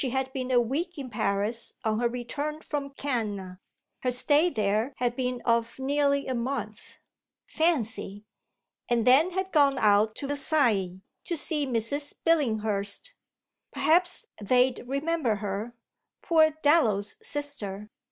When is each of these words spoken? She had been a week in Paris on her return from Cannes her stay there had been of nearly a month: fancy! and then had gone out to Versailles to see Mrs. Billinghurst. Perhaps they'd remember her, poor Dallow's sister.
She 0.03 0.09
had 0.09 0.33
been 0.33 0.49
a 0.49 0.59
week 0.59 0.97
in 0.97 1.11
Paris 1.11 1.75
on 1.83 1.99
her 1.99 2.07
return 2.09 2.61
from 2.61 2.89
Cannes 2.89 3.59
her 3.99 4.09
stay 4.09 4.49
there 4.49 4.95
had 4.97 5.15
been 5.15 5.43
of 5.45 5.77
nearly 5.77 6.25
a 6.25 6.33
month: 6.33 6.97
fancy! 7.47 8.25
and 8.89 9.05
then 9.05 9.29
had 9.29 9.51
gone 9.51 9.77
out 9.77 10.15
to 10.15 10.27
Versailles 10.27 11.01
to 11.25 11.37
see 11.37 11.67
Mrs. 11.67 12.15
Billinghurst. 12.25 13.13
Perhaps 13.71 14.25
they'd 14.41 14.79
remember 14.87 15.35
her, 15.35 15.75
poor 16.23 16.49
Dallow's 16.63 17.19
sister. 17.21 17.91